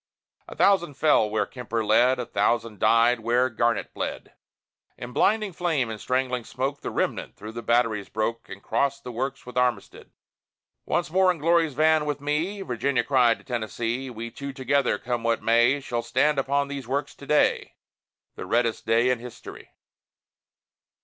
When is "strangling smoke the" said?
6.01-6.89